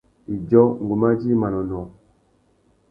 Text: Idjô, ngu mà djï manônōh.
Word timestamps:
Idjô, 0.33 0.63
ngu 0.81 0.93
mà 1.01 1.09
djï 1.19 1.31
manônōh. 1.41 1.87